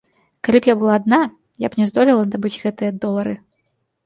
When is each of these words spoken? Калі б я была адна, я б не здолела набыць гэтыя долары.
Калі 0.47 0.61
б 0.65 0.69
я 0.71 0.75
была 0.79 0.95
адна, 0.99 1.19
я 1.67 1.71
б 1.75 1.83
не 1.83 1.87
здолела 1.91 2.23
набыць 2.31 2.53
гэтыя 2.63 2.91
долары. 3.05 3.37